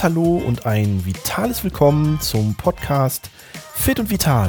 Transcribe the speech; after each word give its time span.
Hallo 0.00 0.40
und 0.46 0.64
ein 0.64 1.04
vitales 1.04 1.64
Willkommen 1.64 2.20
zum 2.20 2.54
Podcast 2.54 3.30
Fit 3.74 3.98
und 3.98 4.10
Vital. 4.10 4.48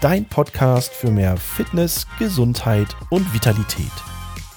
Dein 0.00 0.24
Podcast 0.24 0.94
für 0.94 1.10
mehr 1.10 1.36
Fitness, 1.36 2.06
Gesundheit 2.18 2.96
und 3.10 3.34
Vitalität. 3.34 3.92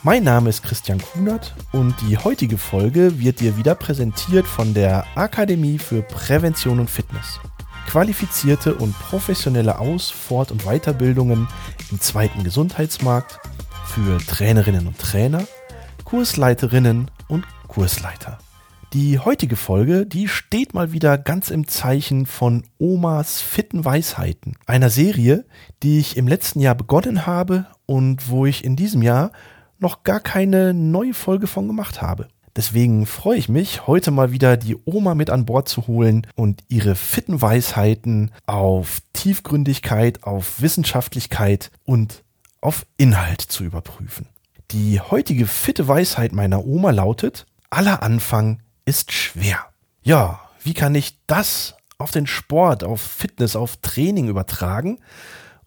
Mein 0.02 0.24
Name 0.24 0.50
ist 0.50 0.64
Christian 0.64 1.02
Kunert 1.02 1.54
und 1.74 1.94
die 2.08 2.18
heutige 2.18 2.58
Folge 2.58 3.20
wird 3.20 3.42
dir 3.42 3.58
wieder 3.58 3.76
präsentiert 3.76 4.48
von 4.48 4.74
der 4.74 5.06
Akademie 5.16 5.78
für 5.78 6.02
Prävention 6.02 6.80
und 6.80 6.90
Fitness. 6.90 7.42
Qualifizierte 7.88 8.76
und 8.76 8.98
professionelle 9.00 9.78
Aus-, 9.78 10.10
Fort- 10.10 10.52
und 10.52 10.64
Weiterbildungen 10.64 11.50
im 11.92 12.00
zweiten 12.00 12.46
Gesundheitsmarkt 12.46 13.40
für 13.86 14.20
Trainerinnen 14.20 14.88
und 14.88 14.98
Trainer, 14.98 15.44
Kursleiterinnen 16.06 17.12
und 17.28 17.46
Kursleiter. 17.68 18.38
Die 18.94 19.18
heutige 19.18 19.56
Folge, 19.56 20.06
die 20.06 20.28
steht 20.28 20.76
mal 20.76 20.92
wieder 20.92 21.18
ganz 21.18 21.50
im 21.50 21.68
Zeichen 21.68 22.28
von 22.28 22.64
Omas 22.78 23.42
fitten 23.42 23.84
Weisheiten. 23.84 24.56
Einer 24.68 24.92
Serie, 24.92 25.46
die 25.82 25.98
ich 25.98 26.16
im 26.16 26.28
letzten 26.28 26.60
Jahr 26.60 26.76
begonnen 26.76 27.26
habe 27.26 27.66
und 27.88 28.30
wo 28.30 28.46
ich 28.46 28.64
in 28.64 28.76
diesem 28.76 29.02
Jahr 29.02 29.32
noch 29.80 30.04
gar 30.04 30.20
keine 30.20 30.76
neue 30.76 31.16
Folge 31.16 31.48
von 31.48 31.66
gemacht 31.68 32.04
habe. 32.04 32.28
Deswegen 32.56 33.08
freue 33.08 33.40
ich 33.40 33.50
mich, 33.50 33.88
heute 33.88 34.12
mal 34.12 34.32
wieder 34.32 34.58
die 34.58 34.78
Oma 34.86 35.16
mit 35.16 35.32
an 35.32 35.48
Bord 35.48 35.68
zu 35.68 35.88
holen 35.88 36.28
und 36.36 36.64
ihre 36.68 36.94
fitten 36.94 37.42
Weisheiten 37.42 38.30
auf 38.46 39.02
Tiefgründigkeit, 39.14 40.22
auf 40.22 40.62
Wissenschaftlichkeit 40.62 41.72
und 41.84 42.24
auf 42.62 42.86
Inhalt 42.98 43.42
zu 43.42 43.64
überprüfen. 43.64 44.28
Die 44.70 45.00
heutige 45.00 45.48
fitte 45.48 45.88
Weisheit 45.88 46.32
meiner 46.32 46.64
Oma 46.64 46.92
lautet, 46.92 47.48
aller 47.72 48.04
Anfang 48.04 48.60
ist 48.86 49.12
schwer. 49.12 49.66
Ja, 50.04 50.40
wie 50.64 50.74
kann 50.74 50.96
ich 50.96 51.18
das 51.28 51.76
auf 51.98 52.12
den 52.12 52.28
Sport, 52.28 52.84
auf 52.84 53.02
Fitness, 53.02 53.56
auf 53.56 53.78
Training 53.78 54.28
übertragen? 54.28 55.00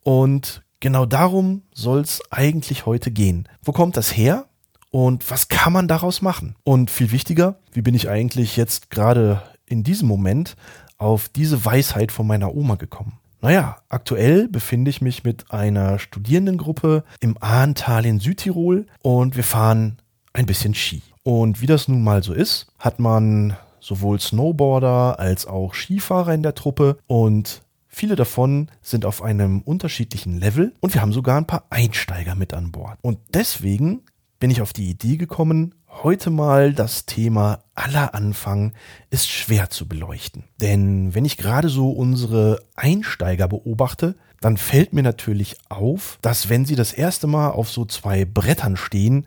Und 0.02 0.62
genau 0.80 1.06
darum 1.06 1.62
soll 1.72 2.00
es 2.00 2.20
eigentlich 2.30 2.86
heute 2.86 3.10
gehen. 3.10 3.48
Wo 3.62 3.72
kommt 3.72 3.96
das 3.96 4.16
her? 4.16 4.46
Und 4.90 5.30
was 5.30 5.48
kann 5.48 5.72
man 5.72 5.88
daraus 5.88 6.22
machen? 6.22 6.56
Und 6.64 6.90
viel 6.90 7.10
wichtiger, 7.10 7.58
wie 7.72 7.82
bin 7.82 7.94
ich 7.94 8.08
eigentlich 8.08 8.56
jetzt 8.56 8.90
gerade 8.90 9.42
in 9.66 9.82
diesem 9.82 10.08
Moment 10.08 10.56
auf 10.98 11.28
diese 11.28 11.64
Weisheit 11.64 12.12
von 12.12 12.26
meiner 12.26 12.54
Oma 12.54 12.76
gekommen? 12.76 13.18
Naja, 13.40 13.76
aktuell 13.88 14.48
befinde 14.48 14.90
ich 14.90 15.02
mich 15.02 15.22
mit 15.22 15.50
einer 15.50 15.98
Studierendengruppe 15.98 17.04
im 17.20 17.36
Ahrntal 17.40 18.06
in 18.06 18.18
Südtirol 18.18 18.86
und 19.02 19.36
wir 19.36 19.44
fahren 19.44 19.98
ein 20.32 20.46
bisschen 20.46 20.74
Ski. 20.74 21.02
Und 21.26 21.60
wie 21.60 21.66
das 21.66 21.88
nun 21.88 22.04
mal 22.04 22.22
so 22.22 22.32
ist, 22.32 22.68
hat 22.78 23.00
man 23.00 23.56
sowohl 23.80 24.20
Snowboarder 24.20 25.18
als 25.18 25.44
auch 25.44 25.74
Skifahrer 25.74 26.32
in 26.32 26.44
der 26.44 26.54
Truppe 26.54 26.98
und 27.08 27.62
viele 27.88 28.14
davon 28.14 28.70
sind 28.80 29.04
auf 29.04 29.22
einem 29.22 29.60
unterschiedlichen 29.62 30.38
Level 30.38 30.72
und 30.78 30.94
wir 30.94 31.02
haben 31.02 31.12
sogar 31.12 31.36
ein 31.36 31.48
paar 31.48 31.64
Einsteiger 31.68 32.36
mit 32.36 32.54
an 32.54 32.70
Bord. 32.70 32.96
Und 33.02 33.18
deswegen 33.34 34.02
bin 34.38 34.52
ich 34.52 34.62
auf 34.62 34.72
die 34.72 34.88
Idee 34.88 35.16
gekommen, 35.16 35.74
heute 35.88 36.30
mal 36.30 36.72
das 36.72 37.06
Thema 37.06 37.58
aller 37.74 38.14
Anfang 38.14 38.72
ist 39.10 39.28
schwer 39.28 39.68
zu 39.68 39.88
beleuchten. 39.88 40.44
Denn 40.60 41.12
wenn 41.12 41.24
ich 41.24 41.38
gerade 41.38 41.70
so 41.70 41.90
unsere 41.90 42.60
Einsteiger 42.76 43.48
beobachte, 43.48 44.14
dann 44.40 44.58
fällt 44.58 44.92
mir 44.92 45.02
natürlich 45.02 45.56
auf, 45.70 46.20
dass 46.22 46.48
wenn 46.48 46.66
sie 46.66 46.76
das 46.76 46.92
erste 46.92 47.26
Mal 47.26 47.50
auf 47.50 47.68
so 47.68 47.84
zwei 47.84 48.24
Brettern 48.24 48.76
stehen, 48.76 49.26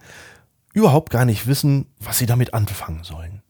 überhaupt 0.74 1.10
gar 1.10 1.26
nicht 1.26 1.48
wissen, 1.48 1.88
was 2.00 2.18
sie 2.18 2.26
damit 2.26 2.54
anfangen 2.54 3.04
sollen. 3.04 3.42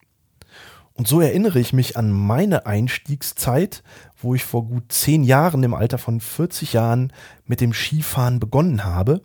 Und 0.94 1.08
so 1.08 1.22
erinnere 1.22 1.60
ich 1.60 1.72
mich 1.72 1.96
an 1.96 2.12
meine 2.12 2.66
Einstiegszeit, 2.66 3.84
wo 4.18 4.36
ich 4.36 4.44
vor 4.44 4.66
gut 4.66 4.92
zehn 4.92 5.24
Jahren 5.24 5.64
im 5.64 5.74
Alter 5.74 5.98
von 5.98 6.20
40 6.20 6.74
Jahren 6.74 7.14
mit 7.46 7.62
dem 7.62 7.74
Skifahren 7.74 8.42
begonnen 8.42 8.84
habe 8.84 9.22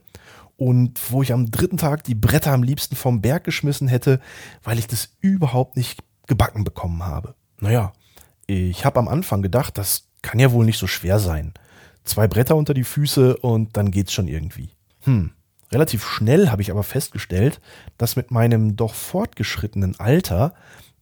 und 0.56 1.00
wo 1.10 1.22
ich 1.22 1.32
am 1.32 1.50
dritten 1.50 1.76
Tag 1.76 2.04
die 2.04 2.14
Bretter 2.14 2.52
am 2.52 2.62
liebsten 2.62 2.94
vom 2.94 3.20
Berg 3.20 3.42
geschmissen 3.42 3.88
hätte, 3.88 4.20
weil 4.62 4.78
ich 4.78 4.86
das 4.86 5.16
überhaupt 5.20 5.76
nicht 5.76 6.04
gebacken 6.28 6.62
bekommen 6.62 7.04
habe. 7.04 7.34
Naja, 7.58 7.92
ich 8.46 8.84
habe 8.84 9.00
am 9.00 9.08
Anfang 9.08 9.42
gedacht, 9.42 9.76
das 9.76 10.08
kann 10.22 10.38
ja 10.38 10.52
wohl 10.52 10.64
nicht 10.64 10.78
so 10.78 10.86
schwer 10.86 11.18
sein. 11.18 11.54
Zwei 12.04 12.28
Bretter 12.28 12.54
unter 12.56 12.74
die 12.74 12.84
Füße 12.84 13.36
und 13.38 13.76
dann 13.76 13.90
geht's 13.90 14.12
schon 14.12 14.28
irgendwie. 14.28 14.70
Hm, 15.02 15.32
Relativ 15.72 16.04
schnell 16.04 16.50
habe 16.50 16.62
ich 16.62 16.70
aber 16.70 16.82
festgestellt, 16.82 17.60
dass 17.98 18.16
mit 18.16 18.30
meinem 18.30 18.76
doch 18.76 18.94
fortgeschrittenen 18.94 19.98
Alter 19.98 20.54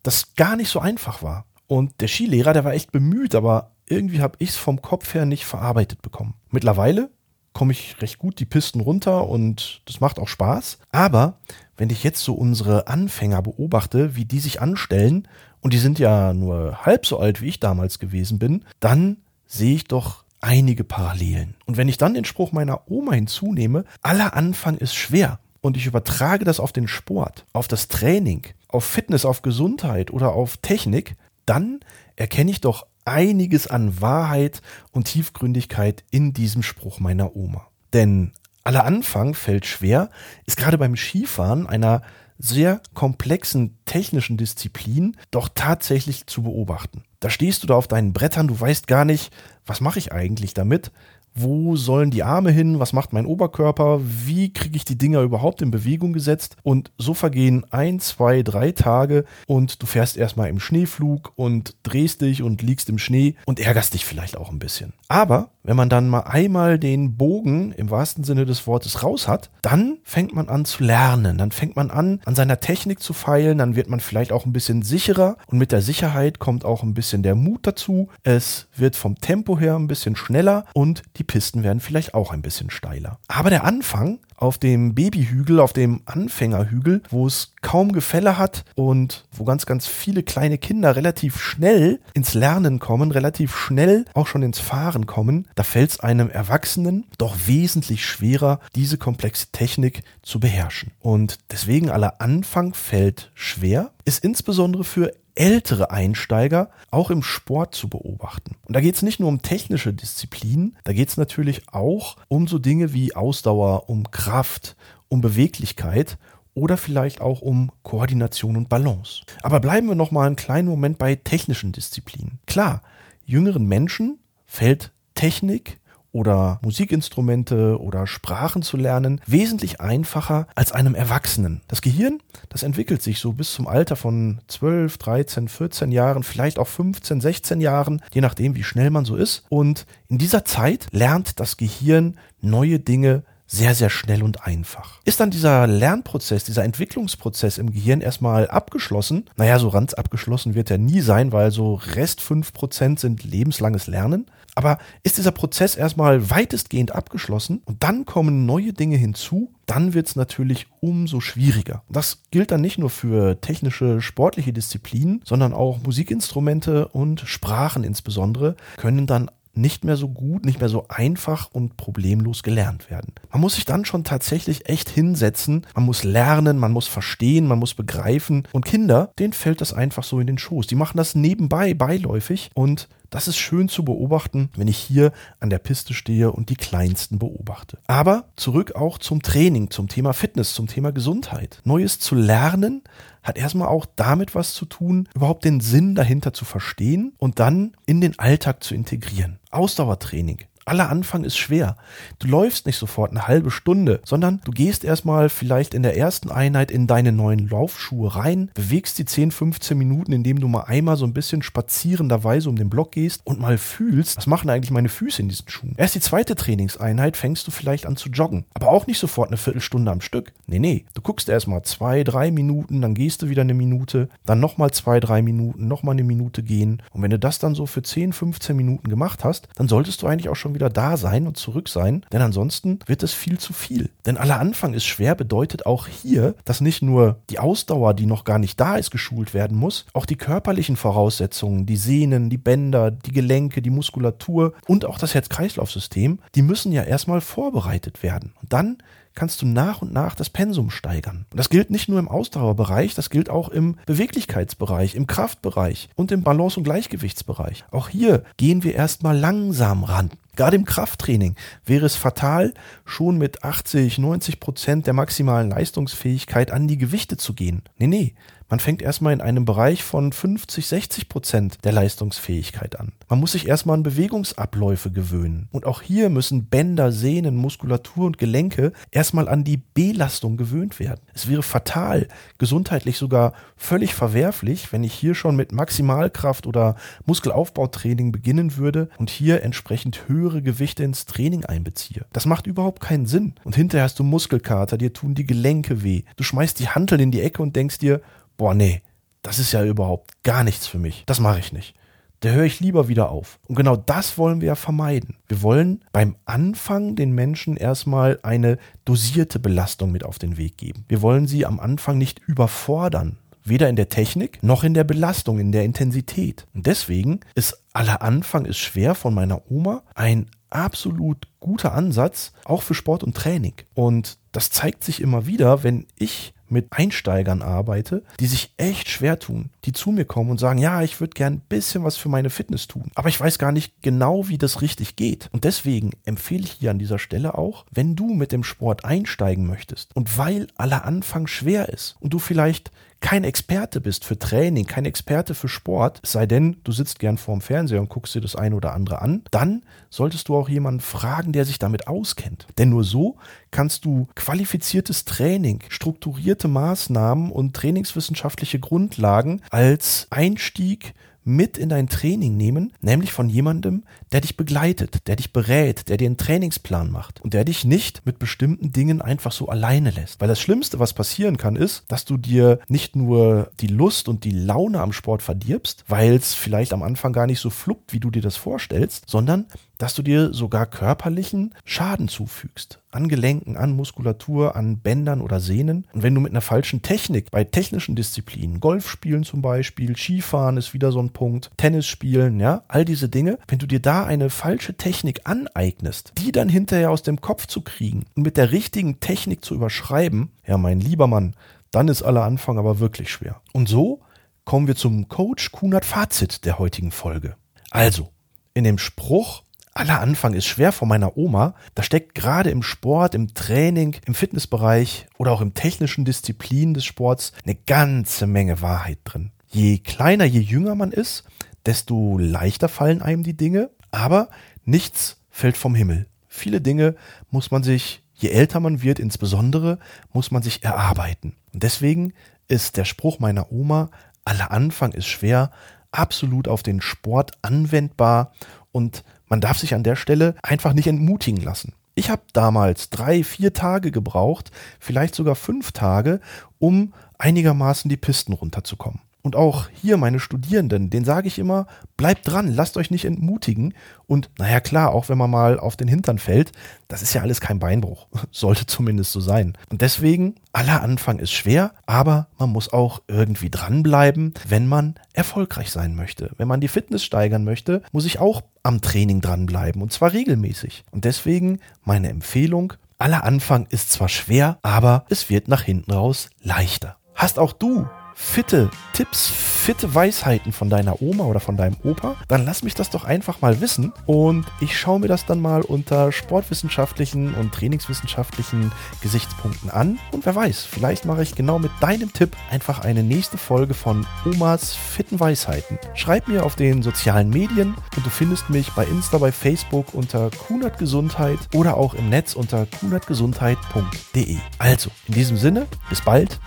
das 0.03 0.34
gar 0.34 0.56
nicht 0.56 0.71
so 0.71 0.81
einfach 0.81 1.23
war. 1.23 1.47
Und 1.67 2.00
der 2.00 2.09
Skilehrer, 2.09 2.53
der 2.53 2.65
war 2.65 2.75
echt 2.75 2.93
bemüht, 2.93 3.34
aber 3.34 3.73
irgendwie 3.87 4.21
habe 4.21 4.37
ich 4.39 4.50
es 4.50 4.56
vom 4.56 4.83
Kopf 4.83 5.15
her 5.15 5.27
nicht 5.27 5.45
verarbeitet 5.45 6.03
bekommen. 6.03 6.34
Mittlerweile 6.50 7.11
komme 7.53 7.73
ich 7.73 8.00
recht 8.00 8.19
gut 8.19 8.39
die 8.39 8.47
Pisten 8.47 8.81
runter 8.81 9.28
und 9.28 9.83
das 9.84 10.00
macht 10.00 10.19
auch 10.19 10.28
Spaß. 10.28 10.79
Aber 10.91 11.39
wenn 11.77 11.91
ich 11.91 12.03
jetzt 12.03 12.23
so 12.23 12.34
unsere 12.34 12.89
Anfänger 12.89 13.43
beobachte, 13.43 14.17
wie 14.17 14.25
die 14.25 14.41
sich 14.41 14.61
anstellen, 14.61 15.29
und 15.61 15.73
die 15.73 15.79
sind 15.79 15.99
ja 15.99 16.34
nur 16.34 16.84
halb 16.84 17.06
so 17.06 17.19
alt, 17.19 17.41
wie 17.41 17.49
ich 17.49 17.61
damals 17.61 17.99
gewesen 17.99 18.39
bin, 18.39 18.65
dann 18.81 19.19
sehe 19.47 19.77
ich 19.77 19.84
doch 19.84 20.22
einige 20.42 20.84
Parallelen. 20.84 21.54
Und 21.64 21.78
wenn 21.78 21.88
ich 21.88 21.97
dann 21.97 22.12
den 22.12 22.26
Spruch 22.26 22.53
meiner 22.53 22.91
Oma 22.91 23.12
hinzunehme, 23.12 23.84
aller 24.03 24.34
Anfang 24.34 24.76
ist 24.76 24.94
schwer, 24.94 25.38
und 25.62 25.76
ich 25.76 25.86
übertrage 25.86 26.44
das 26.44 26.60
auf 26.60 26.72
den 26.72 26.88
Sport, 26.88 27.47
auf 27.53 27.69
das 27.69 27.88
Training, 27.88 28.42
auf 28.69 28.84
Fitness, 28.84 29.25
auf 29.25 29.42
Gesundheit 29.42 30.10
oder 30.10 30.32
auf 30.32 30.58
Technik, 30.58 31.14
dann 31.47 31.81
erkenne 32.16 32.50
ich 32.50 32.60
doch 32.60 32.86
einiges 33.04 33.69
an 33.69 34.00
Wahrheit 34.00 34.60
und 34.91 35.04
Tiefgründigkeit 35.04 36.04
in 36.10 36.32
diesem 36.32 36.62
Spruch 36.62 37.00
meiner 37.00 37.36
Oma. 37.36 37.69
Denn 37.92 38.32
aller 38.64 38.84
Anfang 38.84 39.34
fällt 39.34 39.66
schwer, 39.66 40.10
ist 40.47 40.56
gerade 40.56 40.78
beim 40.78 40.97
Skifahren 40.97 41.66
einer 41.66 42.02
sehr 42.38 42.81
komplexen 42.94 43.78
technischen 43.84 44.36
Disziplin 44.36 45.16
doch 45.31 45.48
tatsächlich 45.54 46.26
zu 46.26 46.42
beobachten. 46.42 47.04
Da 47.22 47.31
stehst 47.31 47.62
du 47.62 47.69
da 47.69 47.77
auf 47.77 47.87
deinen 47.87 48.12
Brettern, 48.12 48.49
du 48.49 48.59
weißt 48.59 48.88
gar 48.88 49.05
nicht, 49.05 49.33
was 49.65 49.81
mache 49.81 50.00
ich 50.00 50.12
eigentlich 50.12 50.55
damit? 50.55 50.91
Wo 51.37 51.77
sollen 51.77 52.10
die 52.10 52.25
Arme 52.25 52.50
hin? 52.50 52.81
Was 52.81 52.93
macht 52.93 53.12
mein 53.12 53.27
Oberkörper? 53.27 54.00
Wie 54.03 54.53
kriege 54.53 54.77
ich 54.77 54.84
die 54.84 54.99
Dinger 54.99 55.22
überhaupt 55.22 55.62
in 55.62 55.71
Bewegung 55.71 56.12
gesetzt? 56.12 56.56
Und 56.65 56.91
so 56.99 57.15
vergehen 57.15 57.65
ein, 57.71 58.00
zwei, 58.00 58.43
drei 58.43 58.72
Tage 58.72 59.25
und 59.47 59.81
du 59.81 59.87
fährst 59.87 60.16
erstmal 60.16 60.50
im 60.50 60.59
Schneeflug 60.59 61.32
und 61.37 61.77
drehst 61.84 62.22
dich 62.22 62.43
und 62.43 62.61
liegst 62.61 62.91
im 62.91 62.99
Schnee 62.99 63.37
und 63.47 63.61
ärgerst 63.61 63.94
dich 63.94 64.05
vielleicht 64.05 64.37
auch 64.37 64.50
ein 64.50 64.59
bisschen. 64.59 64.93
Aber 65.12 65.50
wenn 65.62 65.77
man 65.77 65.91
dann 65.91 66.09
mal 66.09 66.21
einmal 66.21 66.78
den 66.78 67.19
Bogen 67.19 67.73
im 67.73 67.91
wahrsten 67.91 68.25
Sinne 68.25 68.47
des 68.47 68.67
Wortes 68.67 69.03
raus 69.03 69.28
hat, 69.28 69.50
dann 69.61 69.99
fängt 70.05 70.34
man 70.34 70.49
an 70.49 70.65
zu 70.65 70.83
lernen. 70.83 71.37
Dann 71.37 71.50
fängt 71.50 71.77
man 71.77 71.91
an, 71.91 72.23
an 72.25 72.34
seiner 72.34 72.61
Technik 72.61 73.03
zu 73.03 73.12
feilen. 73.12 73.59
Dann 73.59 73.77
wird 73.77 73.91
man 73.91 74.00
vielleicht 74.00 74.33
auch 74.33 74.47
ein 74.47 74.55
bisschen 74.55 74.81
sicherer. 74.81 75.37
Und 75.49 75.59
mit 75.59 75.71
der 75.71 75.83
Sicherheit 75.83 76.39
kommt 76.39 76.65
auch 76.65 76.83
ein 76.83 76.95
bisschen 76.95 77.23
der 77.23 77.34
Mut 77.34 77.67
dazu. 77.67 78.09
Es 78.23 78.69
wird 78.75 78.97
vom 78.97 79.21
Tempo 79.21 79.59
her 79.59 79.77
ein 79.77 79.87
bisschen 79.87 80.17
schneller 80.17 80.65
und 80.73 81.03
die 81.19 81.25
Pisten 81.25 81.62
werden 81.62 81.81
vielleicht 81.81 82.15
auch 82.15 82.33
ein 82.33 82.41
bisschen 82.41 82.71
steiler. 82.71 83.19
Aber 83.29 83.50
der 83.50 83.65
Anfang 83.65 84.19
auf 84.42 84.58
dem 84.58 84.94
Babyhügel, 84.94 85.60
auf 85.60 85.72
dem 85.72 86.03
Anfängerhügel, 86.04 87.03
wo 87.10 87.28
es 87.28 87.53
kaum 87.62 87.92
Gefälle 87.92 88.38
hat 88.38 88.64
und 88.75 89.25
wo 89.30 89.44
ganz, 89.44 89.66
ganz 89.66 89.86
viele 89.86 90.25
kleine 90.25 90.58
Kinder 90.58 90.97
relativ 90.97 91.41
schnell 91.41 92.00
ins 92.12 92.34
Lernen 92.34 92.81
kommen, 92.81 93.12
relativ 93.12 93.56
schnell 93.56 94.04
auch 94.14 94.26
schon 94.26 94.42
ins 94.42 94.58
Fahren 94.58 95.06
kommen, 95.06 95.46
da 95.55 95.62
fällt 95.62 95.93
es 95.93 96.00
einem 96.00 96.28
Erwachsenen 96.28 97.05
doch 97.19 97.37
wesentlich 97.46 98.05
schwerer, 98.05 98.58
diese 98.75 98.99
komplexe 98.99 99.46
Technik 99.52 100.02
zu 100.22 100.40
beherrschen. 100.40 100.90
Und 100.99 101.38
deswegen 101.52 101.88
aller 101.88 102.20
Anfang 102.20 102.75
fällt 102.75 103.31
schwer, 103.34 103.93
ist 104.05 104.25
insbesondere 104.25 104.82
für 104.82 105.12
ältere 105.34 105.90
Einsteiger 105.90 106.70
auch 106.90 107.11
im 107.11 107.23
Sport 107.23 107.75
zu 107.75 107.88
beobachten. 107.88 108.56
Und 108.67 108.76
da 108.76 108.81
geht 108.81 108.94
es 108.94 109.02
nicht 109.02 109.20
nur 109.20 109.29
um 109.29 109.43
technische 109.43 109.93
Disziplinen, 109.93 110.76
da 110.84 110.93
geht 110.93 111.08
es 111.08 111.17
natürlich 111.17 111.69
auch 111.73 112.17
um 112.29 112.46
so 112.46 112.58
Dinge 112.58 112.93
wie 112.93 113.14
Ausdauer, 113.14 113.88
um 113.88 114.11
Kraft, 114.11 114.76
um 115.08 115.20
Beweglichkeit 115.20 116.19
oder 116.55 116.76
vielleicht 116.76 117.20
auch 117.20 117.40
um 117.40 117.70
Koordination 117.82 118.56
und 118.56 118.69
Balance. 118.69 119.23
Aber 119.43 119.61
bleiben 119.61 119.88
wir 119.88 119.94
noch 119.94 120.11
mal 120.11 120.26
einen 120.26 120.37
kleinen 120.37 120.69
Moment 120.69 120.99
bei 120.99 121.14
technischen 121.14 121.73
Disziplinen. 121.73 122.38
Klar, 122.46 122.82
jüngeren 123.25 123.67
Menschen 123.67 124.19
fällt 124.46 124.93
Technik 125.14 125.79
oder 126.12 126.61
Musikinstrumente 126.62 127.81
oder 127.81 128.06
Sprachen 128.06 128.62
zu 128.62 128.76
lernen 128.76 129.20
wesentlich 129.26 129.81
einfacher 129.81 130.47
als 130.55 130.73
einem 130.73 130.94
Erwachsenen. 130.94 131.62
Das 131.69 131.82
Gehirn, 131.82 132.20
das 132.49 132.62
entwickelt 132.62 133.03
sich 133.03 133.19
so 133.19 133.32
bis 133.32 133.53
zum 133.53 133.67
Alter 133.67 133.97
von 133.97 134.41
12, 134.49 134.99
13, 134.99 135.49
14 135.49 135.91
Jahren, 135.91 136.23
vielleicht 136.23 136.59
auch 136.59 136.69
15, 136.69 137.20
16 137.20 137.61
Jahren, 137.61 138.03
je 138.12 138.20
nachdem, 138.20 138.55
wie 138.55 138.62
schnell 138.62 138.91
man 138.91 139.05
so 139.05 139.17
ist. 139.17 139.44
Und 139.49 139.87
in 140.09 140.19
dieser 140.19 140.44
Zeit 140.44 140.87
lernt 140.93 141.41
das 141.41 141.56
Gehirn 141.56 142.19
neue 142.41 142.79
Dinge 142.79 143.23
sehr, 143.53 143.75
sehr 143.75 143.91
schnell 143.91 144.23
und 144.23 144.47
einfach. 144.47 145.00
Ist 145.05 145.20
dann 145.20 145.31
dieser 145.31 145.67
Lernprozess, 145.67 146.44
dieser 146.44 146.65
Entwicklungsprozess 146.65 147.58
im 147.58 147.70
Gehirn 147.70 148.00
erstmal 148.00 148.49
abgeschlossen? 148.49 149.29
Naja, 149.37 149.58
so 149.58 149.70
ganz 149.70 149.93
abgeschlossen 149.93 150.55
wird 150.55 150.70
er 150.70 150.79
nie 150.79 151.03
sein, 151.03 151.32
weil 151.32 151.50
so 151.50 151.75
Rest 151.75 152.20
5% 152.23 152.99
sind 152.99 153.25
lebenslanges 153.25 153.88
Lernen. 153.88 154.26
Aber 154.54 154.78
ist 155.02 155.16
dieser 155.19 155.31
Prozess 155.32 155.76
erstmal 155.76 156.31
weitestgehend 156.31 156.94
abgeschlossen 156.94 157.62
und 157.64 157.82
dann 157.82 158.04
kommen 158.04 158.44
neue 158.44 158.72
Dinge 158.72 158.96
hinzu, 158.96 159.52
dann 159.66 159.94
wird 159.94 160.08
es 160.08 160.16
natürlich 160.16 160.66
umso 160.81 161.20
schwieriger. 161.20 161.82
Das 161.88 162.22
gilt 162.31 162.50
dann 162.50 162.60
nicht 162.60 162.78
nur 162.78 162.90
für 162.90 163.40
technische, 163.40 164.00
sportliche 164.00 164.52
Disziplinen, 164.52 165.22
sondern 165.25 165.54
auch 165.54 165.82
Musikinstrumente 165.82 166.88
und 166.88 167.20
Sprachen 167.20 167.84
insbesondere 167.84 168.56
können 168.76 169.06
dann 169.06 169.31
nicht 169.54 169.84
mehr 169.84 169.96
so 169.96 170.08
gut, 170.08 170.44
nicht 170.44 170.60
mehr 170.60 170.69
so 170.69 170.87
einfach 170.88 171.50
und 171.52 171.76
problemlos 171.76 172.43
gelernt 172.43 172.90
werden. 172.90 173.12
Man 173.31 173.40
muss 173.40 173.55
sich 173.55 173.64
dann 173.64 173.84
schon 173.84 174.05
tatsächlich 174.05 174.69
echt 174.69 174.88
hinsetzen, 174.88 175.66
man 175.75 175.84
muss 175.84 176.05
lernen, 176.05 176.58
man 176.58 176.72
muss 176.72 176.88
verstehen, 176.88 177.46
man 177.46 177.58
muss 177.58 177.75
begreifen 177.75 178.48
und 178.52 178.64
Kinder, 178.64 179.12
denen 179.19 179.32
fällt 179.32 179.60
das 179.60 179.75
einfach 179.75 180.05
so 180.05 180.20
in 180.20 180.26
den 180.26 180.38
Schoß. 180.38 180.66
Die 180.66 180.75
machen 180.75 180.96
das 180.96 181.14
nebenbei, 181.14 181.75
beiläufig 181.75 182.50
und 182.55 182.88
das 183.12 183.29
ist 183.29 183.37
schön 183.37 183.69
zu 183.69 183.85
beobachten, 183.85 184.49
wenn 184.56 184.69
ich 184.69 184.79
hier 184.79 185.12
an 185.38 185.50
der 185.50 185.59
Piste 185.59 185.93
stehe 185.93 186.32
und 186.32 186.49
die 186.49 186.56
Kleinsten 186.56 187.19
beobachte. 187.19 187.79
Aber 187.87 188.25
zurück 188.37 188.75
auch 188.75 188.99
zum 188.99 189.23
Training, 189.23 189.70
zum 189.70 189.88
Thema 189.88 190.14
Fitness, 190.14 190.55
zum 190.55 190.67
Thema 190.67 190.93
Gesundheit. 190.93 191.61
Neues 191.64 191.99
zu 191.99 192.14
lernen 192.14 192.82
hat 193.23 193.37
erstmal 193.37 193.69
auch 193.69 193.87
damit 193.97 194.35
was 194.35 194.55
zu 194.55 194.64
tun, 194.64 195.09
überhaupt 195.14 195.44
den 195.44 195.61
Sinn 195.61 195.94
dahinter 195.94 196.32
zu 196.32 196.47
verstehen 196.47 197.12
und 197.19 197.38
dann 197.38 197.76
in 197.85 198.00
den 198.00 198.19
Alltag 198.19 198.64
zu 198.64 198.75
integrieren. 198.75 199.38
Ausdauertraining 199.50 200.38
aller 200.64 200.91
Anfang 200.91 201.25
ist 201.25 201.37
schwer. 201.37 201.76
Du 202.19 202.29
läufst 202.29 202.67
nicht 202.67 202.76
sofort 202.76 203.11
eine 203.11 203.26
halbe 203.26 203.50
Stunde, 203.50 204.00
sondern 204.05 204.41
du 204.44 204.53
gehst 204.53 204.85
erstmal 204.85 205.29
vielleicht 205.29 205.75
in 205.75 205.82
der 205.82 205.97
ersten 205.97 206.31
Einheit 206.31 206.70
in 206.70 206.87
deine 206.87 207.12
neuen 207.12 207.49
Laufschuhe 207.49 208.14
rein, 208.14 208.50
bewegst 208.55 208.99
die 208.99 209.05
10, 209.05 209.31
15 209.31 209.76
Minuten, 209.76 210.12
indem 210.12 210.41
du 210.41 210.49
mal 210.49 210.62
einmal 210.62 210.97
so 210.97 211.05
ein 211.05 211.12
bisschen 211.12 211.43
spazierenderweise 211.43 212.49
um 212.49 212.56
den 212.56 212.70
Block 212.70 212.93
gehst 212.93 213.23
und 213.25 213.41
mal 213.41 213.59
fühlst, 213.59 214.17
was 214.17 214.26
machen 214.26 214.50
eigentlich 214.50 214.70
meine 214.70 214.88
Füße 214.88 215.23
in 215.23 215.29
diesen 215.29 215.49
Schuhen. 215.49 215.75
Erst 215.76 215.94
die 215.94 216.00
zweite 216.00 216.37
Trainingseinheit 216.37 217.17
fängst 217.17 217.47
du 217.47 217.50
vielleicht 217.50 217.87
an 217.87 217.97
zu 217.97 218.08
joggen, 218.08 218.44
aber 218.55 218.69
auch 218.69 218.87
nicht 218.87 218.99
sofort 218.99 219.29
eine 219.29 219.37
Viertelstunde 219.37 219.91
am 219.91 220.00
Stück. 220.00 220.32
Nee, 220.47 220.58
nee, 220.58 220.85
du 220.94 221.03
guckst 221.03 221.29
erstmal 221.29 221.62
zwei, 221.62 222.05
drei 222.05 222.31
Minuten, 222.31 222.81
dann 222.81 222.94
gehst 222.94 223.23
du 223.23 223.29
wieder 223.29 223.43
eine 223.43 223.55
Minute, 223.55 224.08
dann 224.26 224.41
nochmal 224.41 224.70
zwei, 224.70 225.00
drei 225.00 225.23
Minuten, 225.23 225.67
nochmal 225.67 225.94
eine 225.94 226.05
Minute 226.05 226.43
gehen 226.43 226.82
und 226.91 227.03
wenn 227.03 227.11
du 227.11 227.19
das 227.19 227.38
dann 227.38 227.55
so 227.55 227.67
für 227.67 227.82
10, 227.82 228.12
15 228.12 228.56
Minuten 228.56 228.88
gemacht 228.88 229.25
hast, 229.25 229.49
dann 229.56 229.69
solltest 229.69 230.03
du 230.03 230.06
eigentlich 230.06 230.29
auch 230.29 230.37
schon 230.37 230.51
schon 230.52 230.54
wieder 230.54 230.70
da 230.70 230.96
sein 230.96 231.26
und 231.26 231.37
zurück 231.37 231.69
sein, 231.69 232.04
denn 232.12 232.20
ansonsten 232.20 232.78
wird 232.87 233.02
es 233.02 233.14
viel 233.14 233.38
zu 233.38 233.52
viel. 233.52 233.90
Denn 234.04 234.19
aller 234.19 234.38
Anfang 234.38 234.75
ist 234.75 234.84
schwer 234.84 235.14
bedeutet 235.14 235.66
auch 235.66 235.87
hier, 235.87 236.34
dass 236.44 236.60
nicht 236.60 236.82
nur 236.82 237.16
die 237.31 237.38
Ausdauer, 237.38 237.94
die 237.94 238.06
noch 238.06 238.25
gar 238.25 238.38
nicht 238.38 238.60
da 238.60 238.76
ist, 238.76 238.90
geschult 238.90 239.34
werden 239.34 239.56
muss, 239.56 239.87
auch 239.94 240.06
die 240.06 240.16
körperlichen 240.16 240.76
Voraussetzungen, 240.76 241.64
die 241.66 241.76
Sehnen, 241.76 242.28
die 242.28 242.38
Bänder, 242.38 242.90
die 242.90 243.12
Gelenke, 243.12 243.62
die 243.62 243.70
Muskulatur 243.70 244.52
und 244.66 244.84
auch 244.84 244.99
das 244.99 245.14
Herz-Kreislauf-System, 245.14 246.19
die 246.34 246.43
müssen 246.43 246.72
ja 246.72 246.82
erstmal 246.82 247.20
vorbereitet 247.20 248.02
werden. 248.02 248.32
Und 248.43 248.52
dann 248.52 248.78
kannst 249.14 249.43
du 249.43 249.46
nach 249.46 249.82
und 249.82 249.93
nach 249.93 250.14
das 250.14 250.31
Pensum 250.31 250.70
steigern. 250.70 251.26
Und 251.31 251.38
das 251.38 251.50
gilt 251.50 251.70
nicht 251.70 251.88
nur 251.88 251.98
im 251.98 252.08
Ausdauerbereich, 252.08 252.94
das 252.94 253.10
gilt 253.10 253.31
auch 253.31 253.48
im 253.48 253.76
Beweglichkeitsbereich, 253.87 254.94
im 254.94 255.06
Kraftbereich 255.06 255.88
und 255.94 256.12
im 256.12 256.22
Balance- 256.22 256.58
und 256.58 256.64
Gleichgewichtsbereich. 256.64 257.64
Auch 257.70 257.88
hier 257.88 258.25
gehen 258.37 258.64
wir 258.64 258.75
erstmal 258.75 259.16
langsam 259.16 259.84
ran. 259.84 260.10
Gerade 260.34 260.56
im 260.56 260.64
Krafttraining 260.64 261.37
wäre 261.67 261.84
es 261.84 261.94
fatal, 261.94 262.55
schon 262.87 263.19
mit 263.19 263.44
80, 263.44 263.99
90 263.99 264.40
Prozent 264.40 264.87
der 264.87 264.94
maximalen 264.94 265.50
Leistungsfähigkeit 265.50 266.50
an 266.50 266.69
die 266.69 266.79
Gewichte 266.79 267.19
zu 267.19 267.34
gehen. 267.34 267.62
Nee, 267.76 267.87
nee. 267.87 268.14
Man 268.52 268.60
fängt 268.60 268.82
erstmal 268.82 269.14
in 269.14 269.22
einem 269.22 269.46
Bereich 269.46 269.82
von 269.82 270.12
50, 270.12 270.66
60 270.66 271.08
Prozent 271.08 271.64
der 271.64 271.72
Leistungsfähigkeit 271.72 272.78
an. 272.78 272.93
Man 273.08 273.19
muss 273.19 273.32
sich 273.32 273.49
erstmal 273.49 273.78
an 273.78 273.82
Bewegungsabläufe 273.82 274.90
gewöhnen. 274.90 275.49
Und 275.52 275.64
auch 275.64 275.81
hier 275.81 276.10
müssen 276.10 276.44
Bänder, 276.44 276.93
Sehnen, 276.93 277.34
Muskulatur 277.34 278.04
und 278.04 278.19
Gelenke 278.19 278.75
erstmal 278.90 279.26
an 279.26 279.44
die 279.44 279.56
Belastung 279.56 280.37
gewöhnt 280.37 280.78
werden. 280.81 281.00
Es 281.14 281.31
wäre 281.31 281.43
fatal, 281.43 282.08
gesundheitlich 282.37 282.99
sogar 282.99 283.32
völlig 283.56 283.94
verwerflich, 283.94 284.70
wenn 284.70 284.84
ich 284.84 284.93
hier 284.93 285.14
schon 285.14 285.34
mit 285.34 285.52
Maximalkraft 285.52 286.46
oder 286.46 286.76
Muskelaufbautraining 287.06 288.12
beginnen 288.12 288.58
würde 288.58 288.90
und 288.98 289.08
hier 289.08 289.43
entsprechend 289.43 290.08
höhere 290.08 290.43
Gewichte 290.43 290.84
ins 290.84 291.06
Training 291.06 291.46
einbeziehe. 291.46 292.05
Das 292.12 292.26
macht 292.26 292.46
überhaupt 292.46 292.82
keinen 292.82 293.06
Sinn. 293.06 293.32
Und 293.44 293.56
hinterher 293.56 293.84
hast 293.84 293.98
du 293.98 294.02
Muskelkater, 294.02 294.76
dir 294.76 294.93
tun 294.93 295.14
die 295.14 295.26
Gelenke 295.26 295.82
weh. 295.82 296.02
Du 296.16 296.22
schmeißt 296.22 296.58
die 296.58 296.69
Hantel 296.69 297.00
in 297.00 297.12
die 297.12 297.22
Ecke 297.22 297.40
und 297.40 297.56
denkst 297.56 297.78
dir, 297.78 298.02
boah, 298.43 298.55
nee, 298.55 298.83
das 299.23 299.39
ist 299.39 299.53
ja 299.53 299.65
überhaupt 299.65 300.25
gar 300.25 300.43
nichts 300.43 300.67
für 300.67 300.81
mich. 300.81 301.05
Das 301.06 301.21
mache 301.21 301.39
ich 301.39 301.53
nicht. 301.53 301.77
Da 302.19 302.31
höre 302.31 302.43
ich 302.43 302.59
lieber 302.59 302.89
wieder 302.89 303.09
auf. 303.09 303.39
Und 303.47 303.55
genau 303.55 303.77
das 303.77 304.19
wollen 304.19 304.41
wir 304.41 304.49
ja 304.49 304.55
vermeiden. 304.56 305.15
Wir 305.29 305.43
wollen 305.43 305.85
beim 305.93 306.17
Anfang 306.25 306.97
den 306.97 307.12
Menschen 307.12 307.56
erstmal 307.56 308.19
eine 308.25 308.59
dosierte 308.85 309.39
Belastung 309.39 309.93
mit 309.93 310.05
auf 310.05 310.19
den 310.19 310.39
Weg 310.39 310.56
geben. 310.56 310.85
Wir 310.89 311.03
wollen 311.03 311.29
sie 311.29 311.47
am 311.47 311.61
Anfang 311.61 311.99
nicht 311.99 312.19
überfordern. 312.27 313.17
Weder 313.44 313.69
in 313.69 313.77
der 313.77 313.91
Technik 313.91 314.43
noch 314.43 314.65
in 314.65 314.75
der 314.75 314.83
Belastung, 314.83 315.39
in 315.39 315.53
der 315.53 315.62
Intensität. 315.62 316.49
Und 316.53 316.67
deswegen 316.67 317.21
ist 317.37 317.62
aller 317.73 318.03
Anfang 318.03 318.44
ist 318.44 318.59
schwer 318.59 318.97
von 318.97 319.15
meiner 319.15 319.49
Oma 319.53 319.85
ein 319.94 320.29
absolut 320.50 321.29
guter 321.39 321.75
Ansatz, 321.75 322.33
auch 322.44 322.62
für 322.62 322.75
Sport 322.75 323.05
und 323.05 323.17
Training. 323.17 323.55
Und 323.75 324.19
das 324.32 324.50
zeigt 324.50 324.82
sich 324.82 325.00
immer 325.00 325.26
wieder, 325.26 325.62
wenn 325.62 325.87
ich 325.96 326.34
mit 326.52 326.67
Einsteigern 326.70 327.43
arbeite, 327.43 328.02
die 328.20 328.26
sich 328.26 328.52
echt 328.58 328.88
schwer 328.88 329.19
tun, 329.19 329.50
die 329.64 329.73
zu 329.73 329.90
mir 329.90 330.05
kommen 330.05 330.31
und 330.31 330.38
sagen, 330.38 330.58
ja, 330.58 330.82
ich 330.82 331.00
würde 331.00 331.14
gern 331.14 331.34
ein 331.34 331.43
bisschen 331.49 331.82
was 331.82 331.96
für 331.96 332.11
meine 332.11 332.31
Fitness 332.31 332.69
tun, 332.69 332.90
aber 332.94 333.08
ich 333.08 333.19
weiß 333.19 333.38
gar 333.38 333.52
nicht 333.52 333.81
genau, 333.82 334.29
wie 334.29 334.38
das 334.38 334.61
richtig 334.61 334.96
geht. 334.96 335.31
Und 335.32 335.44
deswegen 335.44 335.93
empfehle 336.05 336.44
ich 336.44 336.52
hier 336.52 336.70
an 336.70 336.79
dieser 336.79 336.99
Stelle 336.99 337.38
auch, 337.38 337.64
wenn 337.70 337.96
du 337.96 338.12
mit 338.12 338.32
dem 338.32 338.44
Sport 338.44 338.84
einsteigen 338.84 339.46
möchtest 339.46 339.96
und 339.96 340.19
weil 340.19 340.46
aller 340.56 340.84
Anfang 340.84 341.26
schwer 341.26 341.70
ist 341.70 341.96
und 342.00 342.12
du 342.12 342.19
vielleicht 342.19 342.70
kein 343.02 343.25
Experte 343.25 343.81
bist 343.81 344.06
für 344.06 344.19
Training, 344.19 344.64
kein 344.64 344.87
Experte 344.87 345.34
für 345.34 345.49
Sport, 345.49 346.00
sei 346.04 346.25
denn, 346.25 346.56
du 346.64 346.72
sitzt 346.72 347.00
gern 347.00 347.19
vorm 347.19 347.43
Fernseher 347.43 347.81
und 347.81 347.90
guckst 347.90 348.14
dir 348.14 348.22
das 348.22 348.37
eine 348.37 348.54
oder 348.56 348.72
andere 348.72 349.02
an, 349.02 349.22
dann 349.31 349.64
solltest 349.90 350.28
du 350.28 350.37
auch 350.37 350.49
jemanden 350.49 350.81
fragen, 350.81 351.32
der 351.32 351.44
sich 351.44 351.58
damit 351.58 351.88
auskennt. 351.88 352.46
Denn 352.56 352.70
nur 352.70 352.84
so 352.84 353.17
kannst 353.50 353.84
du 353.84 354.06
qualifiziertes 354.15 355.05
Training, 355.05 355.60
strukturierte 355.69 356.48
Maßnahmen 356.48 357.31
und 357.31 357.55
trainingswissenschaftliche 357.55 358.60
Grundlagen 358.60 359.43
als 359.50 360.06
Einstieg 360.10 360.94
mit 361.24 361.58
in 361.58 361.69
dein 361.69 361.88
Training 361.88 362.36
nehmen, 362.36 362.72
nämlich 362.81 363.12
von 363.12 363.29
jemandem, 363.29 363.84
der 364.12 364.20
dich 364.20 364.36
begleitet, 364.36 365.06
der 365.06 365.17
dich 365.17 365.32
berät, 365.32 365.88
der 365.88 365.96
dir 365.96 366.06
einen 366.06 366.17
Trainingsplan 366.17 366.91
macht 366.91 367.20
und 367.20 367.34
der 367.34 367.44
dich 367.44 367.64
nicht 367.64 368.05
mit 368.06 368.19
bestimmten 368.19 368.72
Dingen 368.72 369.00
einfach 369.00 369.32
so 369.32 369.48
alleine 369.48 369.91
lässt. 369.91 370.20
Weil 370.20 370.29
das 370.29 370.41
Schlimmste, 370.41 370.79
was 370.79 370.94
passieren 370.94 371.36
kann, 371.36 371.56
ist, 371.56 371.84
dass 371.88 372.05
du 372.05 372.17
dir 372.17 372.58
nicht 372.69 372.96
nur 372.96 373.50
die 373.60 373.67
Lust 373.69 374.08
und 374.08 374.24
die 374.24 374.31
Laune 374.31 374.81
am 374.81 374.93
Sport 374.93 375.22
verdirbst, 375.22 375.84
weil 375.88 376.14
es 376.14 376.34
vielleicht 376.34 376.72
am 376.72 376.82
Anfang 376.82 377.12
gar 377.12 377.26
nicht 377.26 377.41
so 377.41 377.50
fluppt, 377.50 377.93
wie 377.93 378.00
du 378.00 378.10
dir 378.10 378.22
das 378.22 378.36
vorstellst, 378.36 379.08
sondern 379.08 379.46
dass 379.82 379.94
du 379.94 380.03
dir 380.03 380.32
sogar 380.32 380.67
körperlichen 380.67 381.56
Schaden 381.65 382.06
zufügst. 382.06 382.81
An 382.93 383.08
Gelenken, 383.08 383.56
an 383.56 383.74
Muskulatur, 383.74 384.55
an 384.55 384.79
Bändern 384.79 385.20
oder 385.20 385.41
Sehnen. 385.41 385.89
Und 385.93 386.05
wenn 386.05 386.15
du 386.15 386.20
mit 386.20 386.31
einer 386.31 386.41
falschen 386.41 386.82
Technik 386.82 387.32
bei 387.32 387.43
technischen 387.43 387.96
Disziplinen, 387.96 388.60
Golf 388.60 388.89
spielen 388.89 389.24
zum 389.24 389.43
Beispiel, 389.43 389.96
Skifahren 389.96 390.56
ist 390.56 390.72
wieder 390.72 390.93
so 390.93 391.01
ein 391.01 391.10
Punkt, 391.10 391.51
Tennis 391.56 391.89
spielen, 391.89 392.39
ja, 392.39 392.62
all 392.69 392.84
diese 392.84 393.08
Dinge, 393.08 393.39
wenn 393.48 393.58
du 393.58 393.67
dir 393.67 393.81
da 393.81 394.05
eine 394.05 394.31
falsche 394.31 394.74
Technik 394.74 395.22
aneignest, 395.24 396.12
die 396.17 396.31
dann 396.31 396.48
hinterher 396.48 396.93
aus 396.93 397.03
dem 397.03 397.20
Kopf 397.20 397.48
zu 397.48 397.62
kriegen 397.62 398.05
und 398.15 398.22
mit 398.22 398.36
der 398.36 398.53
richtigen 398.53 399.01
Technik 399.01 399.44
zu 399.44 399.53
überschreiben, 399.56 400.31
ja, 400.46 400.58
mein 400.58 400.79
lieber 400.79 401.08
Mann, 401.08 401.34
dann 401.72 401.89
ist 401.89 402.05
aller 402.05 402.22
Anfang 402.22 402.56
aber 402.56 402.79
wirklich 402.79 403.10
schwer. 403.10 403.41
Und 403.53 403.69
so 403.69 404.01
kommen 404.44 404.69
wir 404.69 404.77
zum 404.77 405.08
Coach 405.08 405.51
Kunert 405.51 405.84
Fazit 405.84 406.44
der 406.44 406.60
heutigen 406.60 406.93
Folge. 406.93 407.34
Also, 407.72 408.10
in 408.55 408.62
dem 408.62 408.79
Spruch, 408.79 409.43
aller 409.74 410.00
Anfang 410.00 410.34
ist 410.34 410.46
schwer 410.46 410.72
von 410.72 410.88
meiner 410.88 411.17
Oma. 411.17 411.55
Da 411.74 411.82
steckt 411.82 412.14
gerade 412.14 412.50
im 412.50 412.62
Sport, 412.62 413.14
im 413.14 413.34
Training, 413.34 413.96
im 414.06 414.14
Fitnessbereich 414.14 415.06
oder 415.19 415.32
auch 415.32 415.41
im 415.41 415.55
technischen 415.55 416.05
Disziplin 416.05 416.74
des 416.74 416.84
Sports 416.84 417.32
eine 417.44 417.55
ganze 417.55 418.26
Menge 418.26 418.60
Wahrheit 418.60 418.98
drin. 419.05 419.31
Je 419.48 419.79
kleiner, 419.79 420.24
je 420.24 420.41
jünger 420.41 420.74
man 420.74 420.93
ist, 420.93 421.24
desto 421.67 422.19
leichter 422.19 422.69
fallen 422.69 423.02
einem 423.02 423.22
die 423.22 423.36
Dinge, 423.36 423.70
aber 423.91 424.29
nichts 424.64 425.19
fällt 425.31 425.56
vom 425.56 425.74
Himmel. 425.74 426.06
Viele 426.29 426.60
Dinge 426.60 426.96
muss 427.31 427.50
man 427.50 427.62
sich, 427.62 428.02
je 428.14 428.31
älter 428.31 428.60
man 428.60 428.82
wird 428.82 428.98
insbesondere, 428.98 429.79
muss 430.12 430.31
man 430.31 430.43
sich 430.43 430.64
erarbeiten. 430.64 431.36
Und 431.52 431.62
deswegen 431.62 432.14
ist 432.48 432.76
der 432.76 432.84
Spruch 432.84 433.19
meiner 433.19 433.52
Oma, 433.52 433.91
aller 434.24 434.50
Anfang 434.50 434.93
ist 434.93 435.06
schwer, 435.06 435.50
absolut 435.91 436.48
auf 436.48 436.62
den 436.62 436.81
Sport 436.81 437.32
anwendbar 437.43 438.32
und 438.72 439.05
man 439.32 439.41
darf 439.41 439.56
sich 439.56 439.74
an 439.74 439.82
der 439.82 439.96
Stelle 439.96 440.34
einfach 440.43 440.74
nicht 440.74 440.89
entmutigen 440.89 441.43
lassen. 441.43 441.72
Ich 441.94 442.10
habe 442.10 442.20
damals 442.34 442.91
drei, 442.91 443.24
vier 443.24 443.55
Tage 443.55 443.91
gebraucht, 443.91 444.51
vielleicht 444.79 445.15
sogar 445.15 445.36
fünf 445.36 445.72
Tage, 445.72 446.20
um 446.58 446.93
einigermaßen 447.17 447.89
die 447.89 447.96
Pisten 447.96 448.34
runterzukommen. 448.34 449.01
Und 449.22 449.34
auch 449.34 449.69
hier 449.72 449.96
meine 449.96 450.20
Studierenden, 450.20 450.91
den 450.91 451.06
sage 451.06 451.29
ich 451.29 451.39
immer, 451.39 451.67
bleibt 451.96 452.29
dran, 452.29 452.48
lasst 452.48 452.77
euch 452.77 452.91
nicht 452.91 453.06
entmutigen. 453.06 453.72
Und 454.06 454.29
naja 454.36 454.60
klar, 454.60 454.93
auch 454.93 455.08
wenn 455.08 455.17
man 455.17 455.31
mal 455.31 455.58
auf 455.58 455.77
den 455.77 455.89
Hintern 455.89 456.19
fällt, 456.19 456.53
das 456.89 457.01
ist 457.01 457.15
ja 457.15 457.22
alles 457.22 457.41
kein 457.41 457.58
Beinbruch. 457.58 458.08
Sollte 458.32 458.67
zumindest 458.67 459.12
so 459.12 459.20
sein. 459.20 459.56
Und 459.70 459.81
deswegen, 459.81 460.34
aller 460.53 460.82
Anfang 460.82 461.20
ist 461.20 461.32
schwer, 461.32 461.72
aber 461.86 462.27
man 462.36 462.51
muss 462.51 462.70
auch 462.70 463.01
irgendwie 463.08 463.48
dranbleiben, 463.48 464.34
wenn 464.46 464.67
man 464.67 464.96
erfolgreich 465.15 465.70
sein 465.70 465.94
möchte. 465.94 466.32
Wenn 466.36 466.48
man 466.48 466.60
die 466.60 466.69
Fitness 466.69 467.03
steigern 467.03 467.44
möchte, 467.44 467.81
muss 467.93 468.05
ich 468.05 468.19
auch 468.19 468.43
am 468.62 468.81
Training 468.81 469.20
dranbleiben 469.20 469.82
und 469.82 469.92
zwar 469.92 470.12
regelmäßig. 470.12 470.84
Und 470.90 471.04
deswegen 471.04 471.60
meine 471.84 472.08
Empfehlung, 472.08 472.74
aller 472.98 473.24
Anfang 473.24 473.66
ist 473.70 473.90
zwar 473.90 474.08
schwer, 474.08 474.58
aber 474.62 475.04
es 475.08 475.31
wird 475.31 475.48
nach 475.48 475.62
hinten 475.62 475.92
raus 475.92 476.31
leichter. 476.42 476.96
Hast 477.14 477.38
auch 477.38 477.52
du 477.52 477.86
fitte 478.14 478.70
Tipps, 478.92 479.28
fitte 479.28 479.94
Weisheiten 479.94 480.52
von 480.52 480.69
deiner 480.69 481.00
Oma 481.00 481.24
oder 481.24 481.40
von 481.40 481.56
deinem 481.56 481.76
Opa, 481.82 482.16
dann 482.28 482.44
lass 482.44 482.62
mich 482.62 482.74
das 482.74 482.90
doch 482.90 483.04
einfach 483.04 483.40
mal 483.40 483.60
wissen 483.60 483.92
und 484.06 484.44
ich 484.60 484.78
schaue 484.78 485.00
mir 485.00 485.08
das 485.08 485.24
dann 485.24 485.40
mal 485.40 485.62
unter 485.62 486.12
sportwissenschaftlichen 486.12 487.34
und 487.34 487.52
trainingswissenschaftlichen 487.54 488.72
Gesichtspunkten 489.00 489.70
an 489.70 489.98
und 490.12 490.26
wer 490.26 490.34
weiß, 490.34 490.64
vielleicht 490.64 491.04
mache 491.04 491.22
ich 491.22 491.34
genau 491.34 491.58
mit 491.58 491.70
deinem 491.81 492.12
Tipp 492.12 492.36
einfach 492.50 492.81
eine 492.81 493.02
nächste 493.02 493.38
Folge 493.38 493.74
von 493.74 494.06
Omas 494.26 494.74
fitten 494.74 495.20
Weisheiten. 495.20 495.78
Schreib 495.94 496.28
mir 496.28 496.44
auf 496.44 496.56
den 496.56 496.82
sozialen 496.82 497.31
Medien 497.31 497.74
und 497.96 498.04
du 498.04 498.10
findest 498.10 498.50
mich 498.50 498.70
bei 498.72 498.84
Insta, 498.84 499.19
bei 499.19 499.32
Facebook 499.32 499.94
unter 499.94 500.31
Kunert 500.31 500.78
Gesundheit 500.78 501.38
oder 501.54 501.76
auch 501.76 501.94
im 501.94 502.08
Netz 502.08 502.34
unter 502.34 502.66
kunertgesundheit.de. 502.81 504.36
Also, 504.58 504.90
in 505.08 505.14
diesem 505.14 505.36
Sinne, 505.36 505.66
bis 505.88 506.00
bald, 506.00 506.38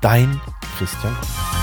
dein 0.00 0.40
Christian 0.76 1.61